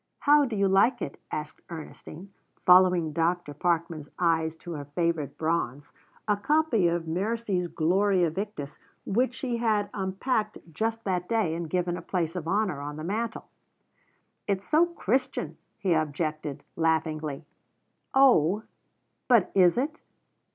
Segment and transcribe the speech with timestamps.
[0.21, 2.33] "How do you like it?" asked Ernestine,
[2.65, 3.53] following Dr.
[3.53, 5.93] Parkman's eyes to her favourite bronze,
[6.27, 11.97] a copy of Mercie's Gloria Victis, which she had unpacked just that day and given
[11.97, 13.47] a place of honour on the mantel.
[14.47, 17.45] "It's so Christian," he objected laughingly.
[18.15, 18.63] "Oh,
[19.27, 19.99] but is it?"